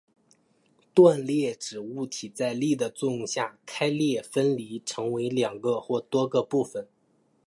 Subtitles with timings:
[0.95, 6.87] 断裂指物体在力的作用下开裂分离成两个或多个部分。